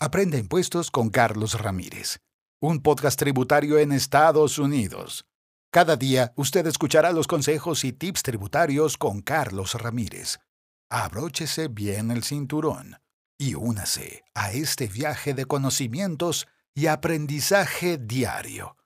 [0.00, 2.18] Aprende impuestos con Carlos Ramírez,
[2.60, 5.24] un podcast tributario en Estados Unidos.
[5.72, 10.40] Cada día usted escuchará los consejos y tips tributarios con Carlos Ramírez.
[10.90, 12.96] Abróchese bien el cinturón
[13.38, 18.76] y únase a este viaje de conocimientos y aprendizaje diario.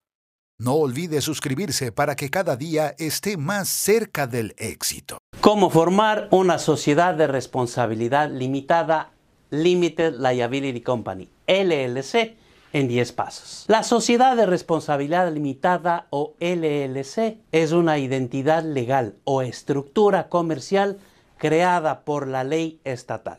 [0.59, 5.16] No olvide suscribirse para que cada día esté más cerca del éxito.
[5.40, 9.14] Cómo formar una sociedad de responsabilidad limitada
[9.50, 12.36] Limited Liability Company, LLC,
[12.72, 13.64] en 10 pasos.
[13.68, 20.98] La sociedad de responsabilidad limitada o LLC es una identidad legal o estructura comercial
[21.39, 23.39] creada por la ley estatal.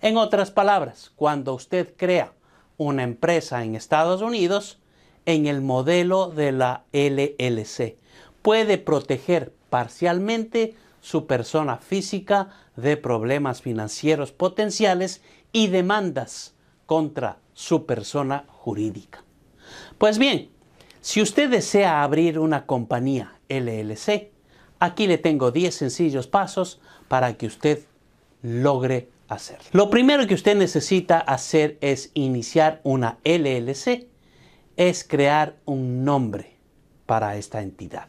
[0.00, 2.32] En otras palabras, cuando usted crea
[2.76, 4.78] una empresa en Estados Unidos,
[5.26, 7.96] en el modelo de la LLC,
[8.42, 16.54] puede proteger parcialmente su persona física de problemas financieros potenciales y demandas
[16.86, 19.24] contra su persona jurídica.
[19.98, 20.50] Pues bien,
[21.00, 24.30] si usted desea abrir una compañía LLC,
[24.78, 27.80] aquí le tengo 10 sencillos pasos para que usted
[28.42, 29.58] logre hacer.
[29.72, 34.06] Lo primero que usted necesita hacer es iniciar una LLC,
[34.76, 36.56] es crear un nombre
[37.06, 38.06] para esta entidad.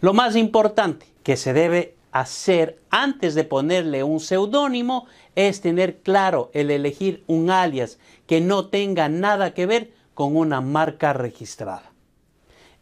[0.00, 6.50] Lo más importante que se debe hacer antes de ponerle un seudónimo es tener claro
[6.54, 11.92] el elegir un alias que no tenga nada que ver con una marca registrada.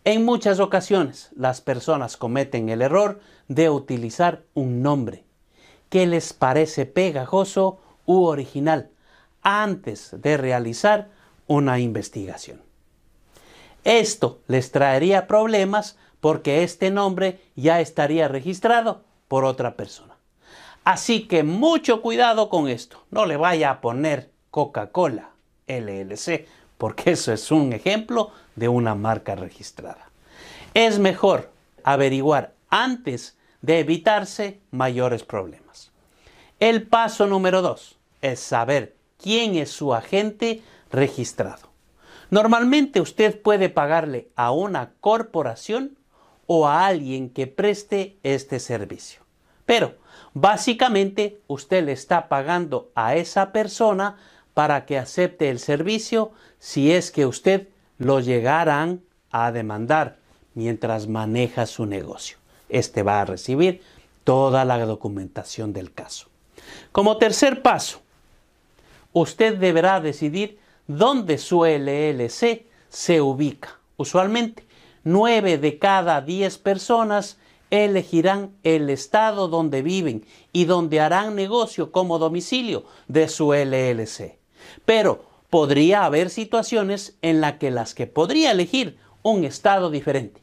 [0.05, 5.24] En muchas ocasiones las personas cometen el error de utilizar un nombre
[5.88, 8.90] que les parece pegajoso u original
[9.42, 11.11] antes de realizar
[11.46, 12.62] una investigación.
[13.84, 20.16] Esto les traería problemas porque este nombre ya estaría registrado por otra persona.
[20.84, 23.05] Así que mucho cuidado con esto.
[23.10, 25.30] No le vaya a poner Coca-Cola
[25.66, 26.46] LLC,
[26.78, 30.10] porque eso es un ejemplo de una marca registrada.
[30.74, 31.50] Es mejor
[31.83, 35.90] averiguar antes de evitarse mayores problemas.
[36.61, 41.68] El paso número dos es saber quién es su agente registrado.
[42.30, 45.95] Normalmente usted puede pagarle a una corporación
[46.46, 49.23] o a alguien que preste este servicio.
[49.64, 49.95] Pero
[50.34, 54.17] básicamente usted le está pagando a esa persona
[54.55, 57.68] para que acepte el servicio si es que usted
[57.98, 60.17] lo llegaran a demandar
[60.55, 62.39] mientras maneja su negocio.
[62.68, 63.83] Este va a recibir
[64.24, 66.28] toda la documentación del caso.
[66.92, 68.01] Como tercer paso,
[69.13, 73.78] usted deberá decidir dónde su LLC se ubica.
[73.96, 74.65] Usualmente,
[75.08, 77.39] 9 de cada 10 personas
[77.70, 84.40] elegirán el estado donde viven y donde harán negocio como domicilio de su LLC.
[84.84, 90.42] Pero podría haber situaciones en las que las que podría elegir un estado diferente.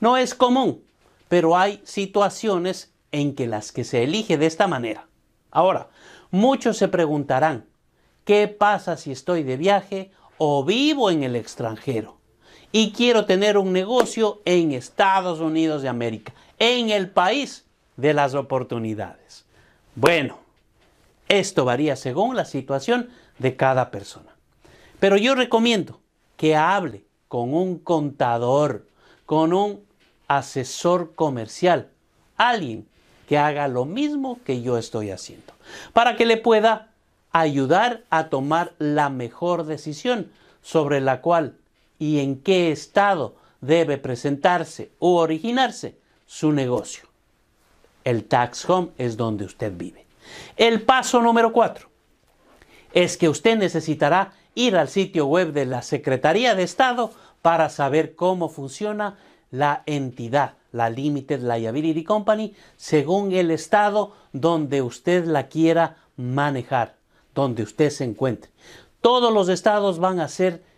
[0.00, 0.82] No es común,
[1.28, 5.06] pero hay situaciones en que las que se elige de esta manera.
[5.52, 5.88] Ahora,
[6.32, 7.66] muchos se preguntarán,
[8.24, 12.23] ¿qué pasa si estoy de viaje o vivo en el extranjero?
[12.76, 17.64] Y quiero tener un negocio en Estados Unidos de América en el país
[17.96, 19.44] de las oportunidades.
[19.94, 20.38] Bueno,
[21.28, 24.34] esto varía según la situación de cada persona.
[24.98, 26.00] Pero yo recomiendo
[26.36, 28.88] que hable con un contador,
[29.24, 29.84] con un
[30.26, 31.90] asesor comercial,
[32.36, 32.88] alguien
[33.28, 35.52] que haga lo mismo que yo estoy haciendo,
[35.92, 36.90] para que le pueda
[37.30, 41.54] ayudar a tomar la mejor decisión sobre la cual
[42.04, 47.08] y en qué estado debe presentarse o originarse su negocio.
[48.04, 50.04] El tax home es donde usted vive.
[50.58, 51.88] El paso número cuatro
[52.92, 57.10] es que usted necesitará ir al sitio web de la Secretaría de Estado
[57.40, 59.16] para saber cómo funciona
[59.50, 66.96] la entidad, la Limited Liability Company, según el estado donde usted la quiera manejar,
[67.34, 68.50] donde usted se encuentre.
[69.00, 70.73] Todos los estados van a ser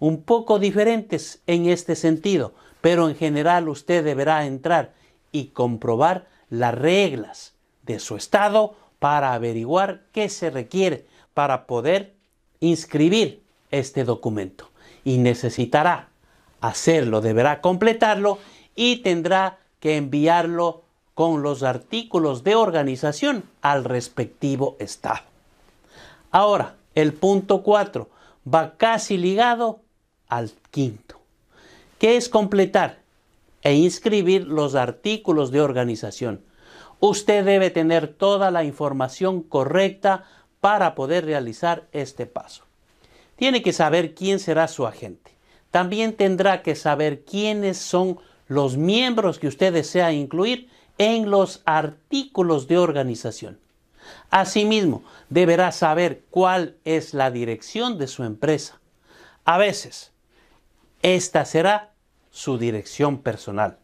[0.00, 4.92] un poco diferentes en este sentido, pero en general usted deberá entrar
[5.30, 7.54] y comprobar las reglas
[7.84, 12.14] de su estado para averiguar qué se requiere para poder
[12.58, 14.70] inscribir este documento.
[15.04, 16.08] Y necesitará
[16.60, 18.38] hacerlo, deberá completarlo
[18.74, 20.82] y tendrá que enviarlo
[21.14, 25.20] con los artículos de organización al respectivo estado.
[26.30, 28.08] Ahora, el punto 4
[28.52, 29.80] va casi ligado
[30.30, 31.20] al quinto
[32.00, 32.98] que es completar
[33.62, 36.42] e inscribir los artículos de organización.
[36.98, 40.24] Usted debe tener toda la información correcta
[40.60, 42.64] para poder realizar este paso.
[43.36, 45.32] Tiene que saber quién será su agente.
[45.70, 48.18] También tendrá que saber quiénes son
[48.48, 53.58] los miembros que usted desea incluir en los artículos de organización.
[54.30, 58.80] Asimismo, deberá saber cuál es la dirección de su empresa.
[59.44, 60.09] A veces,
[61.02, 61.92] esta será
[62.30, 63.78] su dirección personal.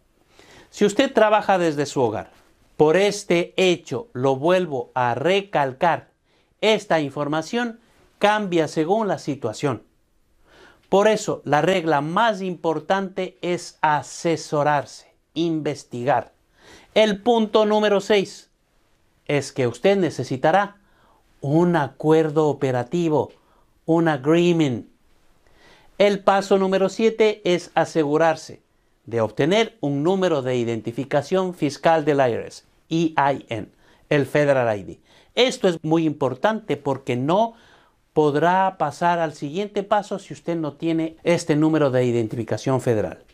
[0.70, 2.30] Si usted trabaja desde su hogar,
[2.76, 6.10] por este hecho lo vuelvo a recalcar,
[6.60, 7.80] esta información
[8.18, 9.82] cambia según la situación.
[10.88, 16.32] Por eso, la regla más importante es asesorarse, investigar.
[16.94, 18.50] El punto número 6
[19.26, 20.76] es que usted necesitará
[21.40, 23.32] un acuerdo operativo,
[23.84, 24.86] un agreement.
[25.98, 28.60] El paso número 7 es asegurarse
[29.06, 33.72] de obtener un número de identificación fiscal del IRS, EIN,
[34.10, 34.98] el Federal ID.
[35.34, 37.54] Esto es muy importante porque no
[38.12, 43.24] podrá pasar al siguiente paso si usted no tiene este número de identificación federal.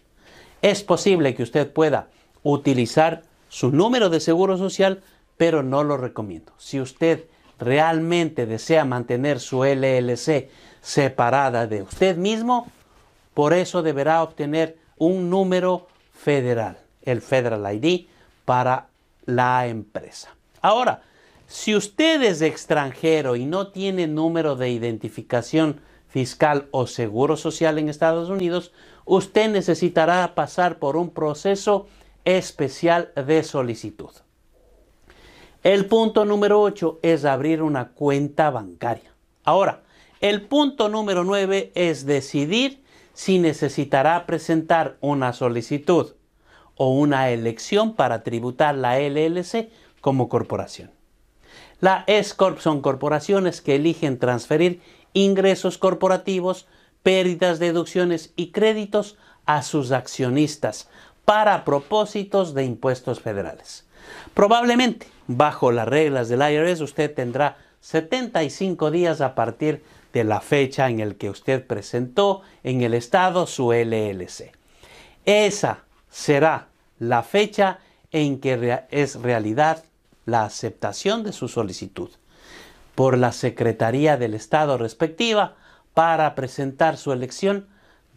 [0.60, 2.10] Es posible que usted pueda
[2.44, 5.02] utilizar su número de seguro social,
[5.36, 6.52] pero no lo recomiendo.
[6.58, 7.24] Si usted
[7.58, 10.48] realmente desea mantener su LLC
[10.82, 12.70] separada de usted mismo,
[13.32, 18.06] por eso deberá obtener un número federal, el Federal ID,
[18.44, 18.88] para
[19.24, 20.34] la empresa.
[20.60, 21.02] Ahora,
[21.46, 27.88] si usted es extranjero y no tiene número de identificación fiscal o seguro social en
[27.88, 28.72] Estados Unidos,
[29.04, 31.86] usted necesitará pasar por un proceso
[32.24, 34.10] especial de solicitud.
[35.62, 39.12] El punto número 8 es abrir una cuenta bancaria.
[39.44, 39.82] Ahora,
[40.22, 42.80] el punto número 9 es decidir
[43.12, 46.14] si necesitará presentar una solicitud
[46.76, 49.68] o una elección para tributar la LLC
[50.00, 50.92] como corporación.
[51.80, 54.80] La S-Corp son corporaciones que eligen transferir
[55.12, 56.68] ingresos corporativos,
[57.02, 60.88] pérdidas, deducciones y créditos a sus accionistas
[61.24, 63.88] para propósitos de impuestos federales.
[64.34, 70.88] Probablemente, bajo las reglas del IRS, usted tendrá 75 días a partir de la fecha
[70.88, 74.52] en el que usted presentó en el estado su LLC.
[75.24, 76.68] Esa será
[76.98, 77.80] la fecha
[78.10, 79.84] en que es realidad
[80.26, 82.10] la aceptación de su solicitud
[82.94, 85.56] por la Secretaría del Estado respectiva
[85.94, 87.68] para presentar su elección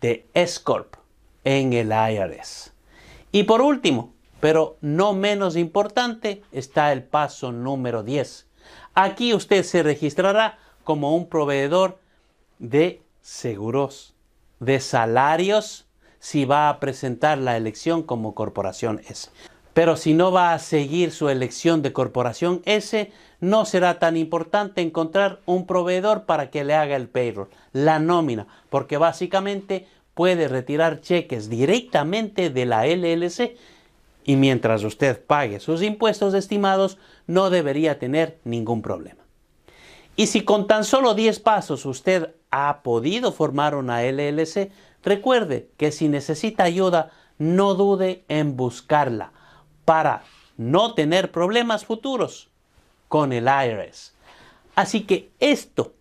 [0.02, 0.96] de S-Corp
[1.44, 2.74] en el IRS.
[3.32, 8.48] Y por último, pero no menos importante, está el paso número 10.
[8.94, 12.00] Aquí usted se registrará como un proveedor
[12.60, 14.14] de seguros,
[14.62, 15.86] de salarios,
[16.20, 19.30] si va a presentar la elección como corporación S.
[19.74, 23.12] Pero si no va a seguir su elección de corporación S,
[23.42, 28.48] no será tan importante encontrar un proveedor para que le haga el payroll, la nómina,
[28.70, 33.58] porque básicamente puede retirar cheques directamente de la LLC
[34.24, 36.98] y mientras usted pague sus impuestos estimados
[37.28, 39.25] no debería tener ningún problema.
[40.16, 44.72] Y si con tan solo 10 pasos usted ha podido formar una LLC,
[45.04, 49.32] recuerde que si necesita ayuda, no dude en buscarla
[49.84, 50.24] para
[50.58, 52.50] no tener problemas futuros
[53.10, 54.14] con el IRS.
[54.76, 55.94] Así que esto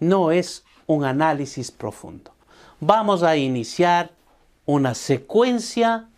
[0.00, 2.32] no es un análisis profundo.
[2.80, 4.10] Vamos a iniciar
[4.66, 6.08] una secuencia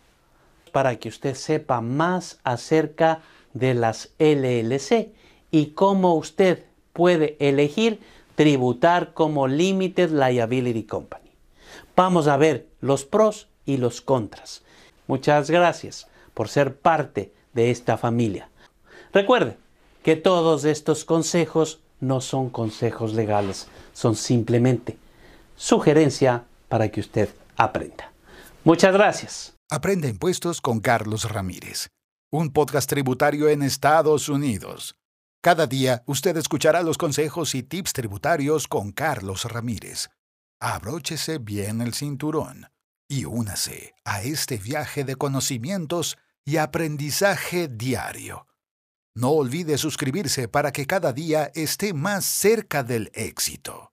[0.71, 3.21] para que usted sepa más acerca
[3.53, 5.13] de las LLC
[5.51, 7.99] y cómo usted puede elegir
[8.35, 11.31] tributar como Limited Liability Company.
[11.95, 14.63] Vamos a ver los pros y los contras.
[15.07, 18.49] Muchas gracias por ser parte de esta familia.
[19.13, 19.57] Recuerde
[20.03, 24.97] que todos estos consejos no son consejos legales, son simplemente
[25.55, 28.11] sugerencia para que usted aprenda.
[28.63, 29.53] Muchas gracias.
[29.69, 31.87] Aprenda impuestos con Carlos Ramírez,
[32.31, 34.95] un podcast tributario en Estados Unidos.
[35.43, 40.09] Cada día usted escuchará los consejos y tips tributarios con Carlos Ramírez.
[40.59, 42.67] Abróchese bien el cinturón
[43.07, 48.45] y únase a este viaje de conocimientos y aprendizaje diario.
[49.15, 53.90] No olvide suscribirse para que cada día esté más cerca del éxito.